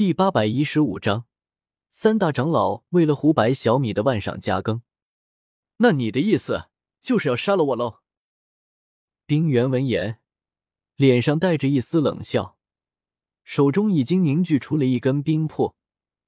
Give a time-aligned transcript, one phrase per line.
[0.00, 1.26] 第八百一十五章，
[1.90, 4.80] 三大长老为了胡白小米的万赏加更。
[5.76, 6.70] 那你的意思
[7.02, 7.98] 就是要杀了我喽？
[9.26, 10.18] 冰原闻言，
[10.96, 12.56] 脸上带着一丝冷笑，
[13.44, 15.76] 手中已经凝聚出了一根冰魄，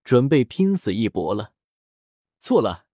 [0.05, 1.55] 准备拼死一搏了。
[2.41, 2.85] 错了，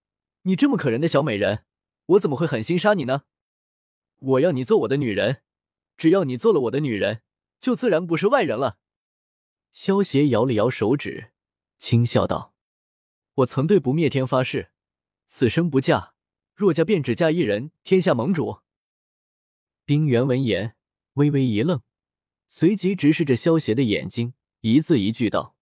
[0.43, 1.65] 你这么可人的小美人，
[2.05, 3.23] 我怎么会狠心杀你呢？
[4.19, 5.41] 我要你做我的女人，
[5.97, 7.21] 只要你做了我的女人，
[7.59, 8.77] 就自然不是外人了。
[9.71, 11.31] 萧邪摇了摇手指，
[11.77, 12.53] 轻笑道
[13.35, 14.71] ：“我曾对不灭天发誓，
[15.25, 16.13] 此生不嫁，
[16.53, 18.59] 若嫁便只嫁一人，天下盟主。”
[19.85, 20.75] 冰原闻言
[21.13, 21.81] 微微一愣，
[22.47, 25.55] 随即直视着萧邪的眼睛，一字一句道：“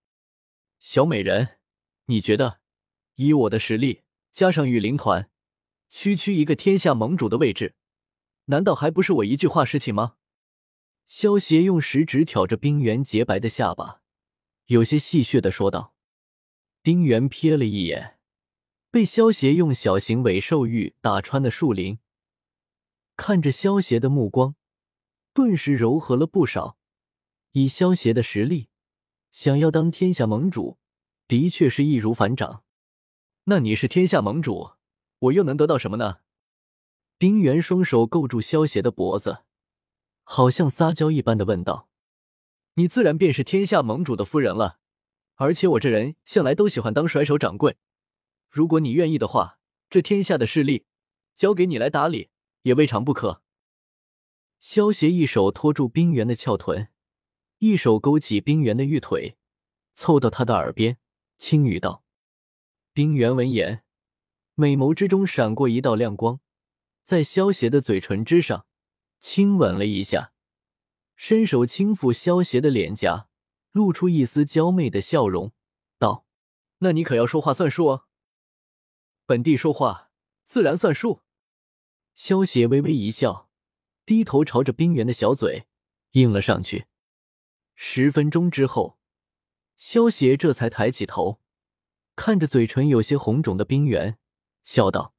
[0.80, 1.60] 小美人，
[2.06, 2.60] 你觉得
[3.16, 5.30] 以我的实力，加上御灵团，
[5.90, 7.76] 区区一个天下盟主的位置，
[8.46, 10.16] 难道还不是我一句话事情吗？”
[11.08, 14.02] 萧邪用食指挑着冰原洁白的下巴，
[14.66, 15.96] 有些戏谑的说道。
[16.82, 18.20] 冰原瞥了一眼
[18.92, 22.00] 被萧邪用小型尾兽玉打穿的树林。
[23.16, 24.56] 看着萧邪的目光，
[25.34, 26.78] 顿时柔和了不少。
[27.54, 28.68] 以萧邪的实力，
[29.32, 30.78] 想要当天下盟主，
[31.26, 32.66] 的确是易如反掌。
[33.46, 34.72] 那你是天下盟主，
[35.20, 36.18] 我又能得到什么呢？
[37.18, 39.46] 丁原双手勾住萧邪的脖子，
[40.30, 41.88] 好像撒娇一般的问道
[42.76, 44.80] ：“你自然便是天下盟主的夫人了。
[45.36, 47.78] 而且我这人向来都喜欢当甩手掌柜。
[48.50, 50.86] 如果你愿意的话，这天下的势力
[51.36, 52.30] 交给你来打理。”
[52.64, 53.42] 也未尝不可。
[54.60, 56.90] 萧协一手托住冰原的翘臀，
[57.60, 59.38] 一手勾起冰原的玉腿，
[59.94, 60.98] 凑到他的耳边
[61.38, 62.04] 轻语道
[62.92, 63.86] ：“冰原闻言，
[64.56, 66.42] 美眸之中闪过一道亮光，
[67.06, 68.66] 在萧协的嘴唇之上
[69.20, 70.34] 亲吻了一下，
[71.16, 73.28] 伸手轻抚萧邪的脸颊，
[73.72, 75.52] 露出一丝娇媚的笑容，
[75.98, 76.26] 道
[76.80, 78.06] ：‘那你可要说话算数哦。
[79.26, 80.12] 本帝说话
[80.46, 81.24] 自然算数。’”
[82.16, 83.50] 萧邪微微一笑，
[84.06, 85.68] 低头朝着冰原的小嘴
[86.12, 86.88] 应了上去。
[87.76, 88.98] 十分钟之后，
[89.76, 91.42] 萧邪这才抬起头，
[92.16, 94.18] 看着嘴唇有些红肿的冰原，
[94.64, 95.14] 笑道：“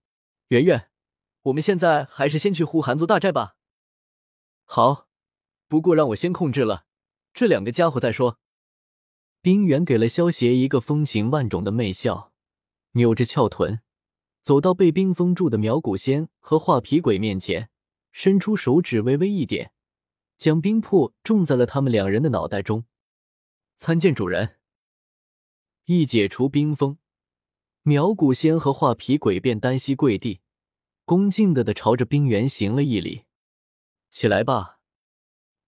[0.48, 0.90] 圆圆，
[1.42, 3.56] 我们现在还是先去呼寒族大寨吧。
[4.70, 5.08] ”“好，
[5.66, 6.84] 不过让我先控制了
[7.32, 8.38] 这两个家伙再说。”
[9.40, 12.34] 冰原给了萧邪一个风情万种的媚笑，
[12.92, 13.80] 扭着翘臀。
[14.42, 17.70] 走到被冰封住的苗古仙和画皮鬼面前，
[18.12, 19.72] 伸出手指微微一点，
[20.36, 22.84] 将冰魄种在了他们两人的脑袋中。
[23.74, 24.56] 参见主人。
[25.86, 26.98] 一解除冰封，
[27.82, 30.40] 苗古仙和画皮鬼便单膝跪地，
[31.06, 33.24] 恭敬的的朝着冰原行了一礼。
[34.10, 34.80] 起来吧，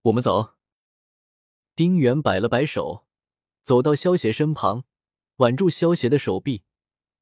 [0.02, 0.54] 我们走。
[1.74, 3.06] 丁原摆了摆手，
[3.62, 4.84] 走到萧邪身旁，
[5.36, 6.64] 挽住萧邪的手臂。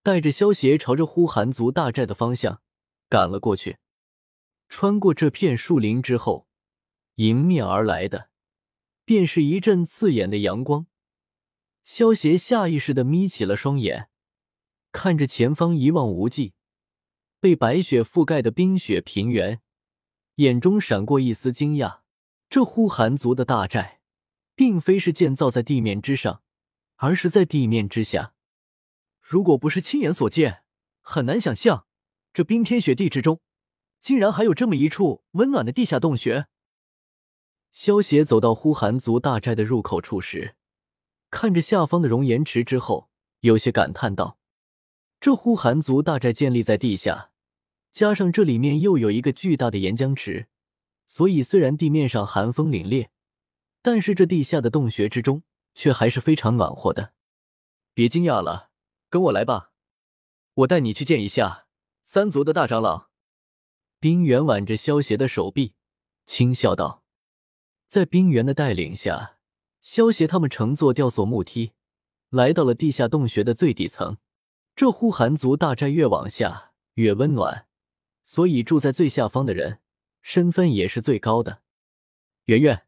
[0.00, 2.62] 带着萧协朝着呼韩族大寨的方向
[3.10, 3.78] 赶了过去。
[4.68, 6.48] 穿过这片树林之后，
[7.16, 8.30] 迎面而来的
[9.04, 10.86] 便是一阵刺眼的阳光。
[11.84, 14.08] 萧协下意识的眯起了双眼，
[14.92, 16.54] 看着前方一望无际、
[17.40, 19.60] 被白雪覆盖的冰雪平原，
[20.38, 22.00] 眼中闪过一丝惊讶。
[22.49, 24.00] 这呼寒族的大寨，
[24.54, 26.43] 并非是建造在地面之上，
[26.97, 28.34] 而是在地面之下。
[29.21, 30.62] 如果不是亲眼所见，
[31.00, 31.87] 很难想象
[32.32, 33.41] 这冰天雪地之中，
[34.00, 36.47] 竟然还有这么一处温暖的地下洞穴。
[37.72, 40.54] 萧协走到呼寒族大寨的入口处时，
[41.31, 43.10] 看着下方的熔岩池之后，
[43.41, 44.38] 有些感叹道
[45.21, 47.32] ：“这呼寒族大寨建立在地下，
[47.93, 50.49] 加上这里面又有一个巨大的岩浆池，
[51.06, 53.09] 所以虽然地面上寒风凛冽，
[53.82, 55.43] 但是这地下的洞穴之中
[55.75, 57.12] 却还是非常暖和的。”
[57.94, 58.69] 别惊讶了。
[59.10, 59.72] 跟我来吧，
[60.53, 61.66] 我带你去见一下
[62.03, 63.09] 三族的大长老。
[63.98, 65.72] 冰原挽着萧邪的手臂，
[66.27, 67.03] 轻笑道
[67.88, 69.38] ：“在冰原的带领下，
[69.81, 71.72] 萧邪他们乘坐吊索木梯，
[72.28, 74.18] 来到了地下洞穴的最底层。
[74.77, 77.66] 这呼寒族大寨越往下越温暖，
[78.28, 79.80] 所以住在最下方的人
[80.21, 81.63] 身份也是最高的。
[82.45, 82.86] 圆圆，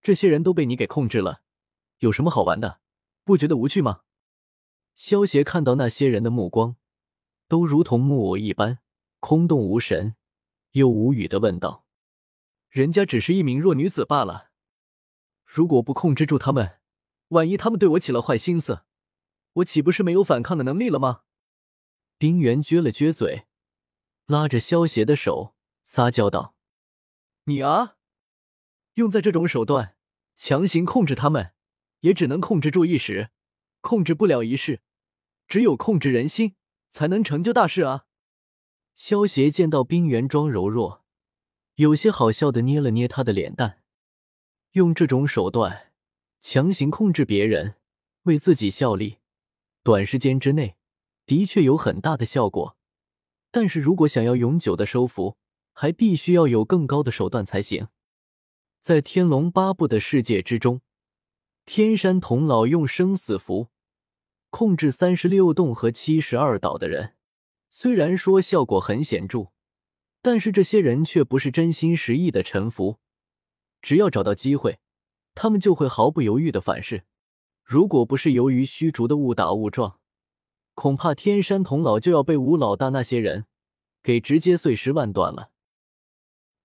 [0.00, 1.42] 这些人都被你给控制了，
[1.98, 2.80] 有什么好玩的？
[3.22, 4.00] 不觉得无趣吗？”
[4.96, 6.74] 萧协看到那些人的目光，
[7.46, 8.80] 都如同木偶一般
[9.20, 10.16] 空洞无神，
[10.72, 11.86] 又无语的问道
[12.68, 14.50] ：“人家只是一名弱女子罢了，
[15.46, 16.80] 如果不控制住他们，
[17.28, 18.82] 万一他们对我起了坏心思，
[19.52, 21.22] 我岂不是没有反抗的能力了吗？”
[22.18, 23.46] 丁原撅了撅嘴，
[24.32, 26.54] 拉着萧协的手撒娇道
[27.44, 27.96] ：“你啊，
[28.94, 29.94] 用在这种手段
[30.36, 31.52] 强行控制他们，
[32.00, 33.28] 也只能控制住一时。
[33.82, 34.80] 控制不了一世，
[35.46, 36.54] 只有控制人心，
[36.88, 38.06] 才能成就大事啊！
[38.94, 41.04] 萧协见到冰原装柔弱，
[41.74, 43.82] 有些好笑的捏了捏他的脸蛋，
[44.70, 45.92] 用这种手段
[46.40, 47.74] 强行控制别人，
[48.22, 49.18] 为自己效力，
[49.82, 50.76] 短时间之内
[51.26, 52.78] 的确有很大的效果，
[53.52, 55.36] 但是如果想要永久的收服，
[55.72, 57.86] 还必须要有更高的手段才行。
[58.80, 60.80] 在天龙八部的世界之中，
[61.64, 63.68] 天山童姥用生死符
[64.50, 67.14] 控制三十六洞和七十二岛的人，
[67.70, 69.52] 虽然说效果很显著，
[70.20, 72.98] 但是这些人却不是真心实意的臣服。
[73.80, 74.80] 只要找到机会，
[75.34, 77.04] 他们就会毫不犹豫的反噬。
[77.62, 80.00] 如果不是由于虚竹的误打误撞，
[80.74, 83.46] 恐怕天山童姥就要被吴老大那些人
[84.02, 85.50] 给直接碎尸万段了。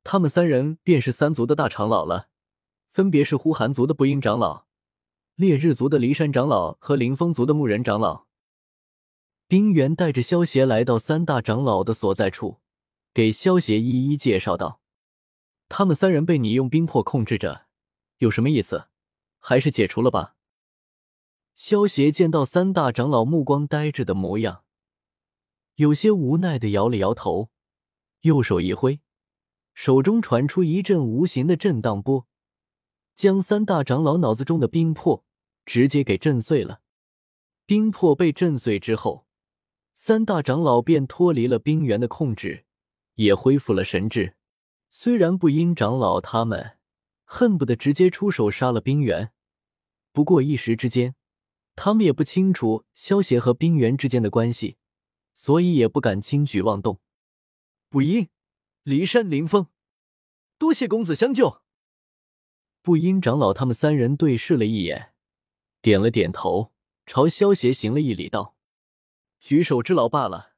[0.03, 2.29] 他们三人便是三族的大长老了，
[2.93, 4.65] 分别是呼寒族的不阴长老、
[5.35, 8.25] 烈日族的骊山长老和凌风族的木人长老。
[9.49, 12.59] 丁原带着萧协来到三大长老的所在处，
[13.13, 14.79] 给萧协一一介绍道
[15.67, 17.65] ：“他们三人被你用冰魄控制着，
[18.19, 18.87] 有什么意思？
[19.39, 20.35] 还是解除了吧。”
[21.57, 24.63] 萧协见到三大长老目光呆滞的模样，
[25.73, 27.49] 有些无奈的摇了摇头，
[28.21, 29.01] 右手一挥。
[29.73, 32.27] 手中传出一阵无形的震荡波，
[33.15, 35.25] 将三大长老脑子中的冰魄
[35.65, 36.81] 直接给震碎了。
[37.65, 39.25] 冰魄被震碎之后，
[39.93, 42.65] 三大长老便脱离了冰原的控制，
[43.15, 44.35] 也恢复了神智。
[44.91, 46.77] 虽然不阴长老他们
[47.23, 49.31] 恨不得直接出手杀了冰原，
[50.11, 51.15] 不过一时之间，
[51.77, 54.77] 他们也不清楚萧协和冰原之间的关系，
[55.35, 56.99] 所以也不敢轻举妄动。
[57.87, 58.27] 不阴。
[58.83, 59.67] 骊山凌风，
[60.57, 61.61] 多谢公子相救。
[62.81, 65.13] 不阴长老他们三人对视了一眼，
[65.81, 66.71] 点了点头，
[67.05, 68.55] 朝萧协行了一礼，道
[69.41, 70.53] ：“举手之劳罢了。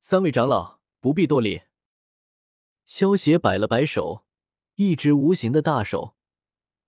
[0.00, 1.62] 三位长老不必多礼。”
[2.84, 4.26] 萧协摆了摆手，
[4.74, 6.16] 一只无形的大手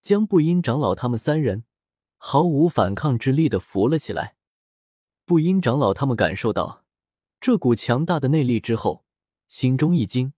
[0.03, 1.65] 将不阴长老他们三人
[2.23, 4.37] 毫无反抗之力的扶了起来。
[5.25, 6.85] 不阴长老他们感受到
[7.41, 9.07] 这股强大的内力之后，
[9.49, 10.35] 心中一惊。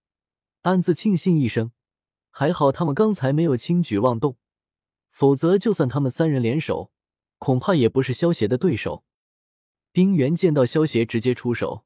[0.63, 1.73] 暗自庆幸一声，
[2.31, 4.37] 还好他们刚才没有轻举妄动，
[5.11, 6.93] 否则就算他们三人联手，
[7.39, 9.05] 恐怕也不是萧协的对手。
[9.91, 11.85] 冰原见到萧协直接出手，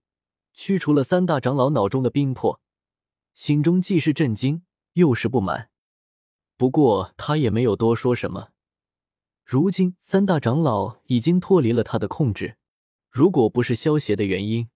[0.53, 2.61] 驱除了三大长老脑中的冰魄，
[3.33, 5.71] 心中既是震惊又是不满。
[6.59, 8.51] 不过他也没有多说什么。
[9.47, 12.57] 如今三大长老已经脱离了他的控制，
[13.13, 14.69] 如果不是萧协的原因，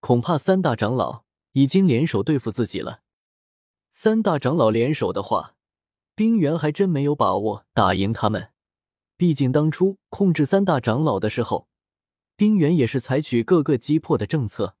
[0.00, 3.02] 恐怕三大长老已经联手对付自己了。
[3.92, 5.54] 三大长老联手的话，
[6.16, 8.48] 冰原还真没有把握打赢他们。
[9.16, 11.68] 毕竟当初控制三大长老的时候，
[12.36, 14.74] 冰原也是采取各个击破的政策。